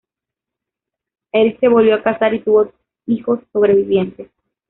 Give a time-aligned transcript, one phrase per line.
[1.31, 2.73] Eric se volvió a casar y tuvo
[3.05, 4.31] hijos sobrevivientes.